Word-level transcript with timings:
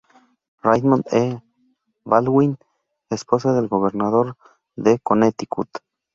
Raymond 0.63 1.03
E. 1.13 1.43
Baldwin, 2.03 2.57
esposa 3.11 3.53
del 3.53 3.67
gobernador 3.67 4.35
de 4.75 4.97
Connecticut. 4.97 5.69